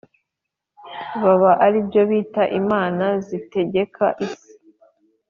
[1.23, 4.51] baba ari byo bita imana zitegeka isi.